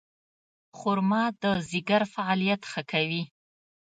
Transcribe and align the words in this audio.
خرما 0.77 1.23
د 1.41 1.43
ځیګر 1.69 2.01
فعالیت 2.13 2.61
ښه 2.71 2.81
کوي. 2.91 3.23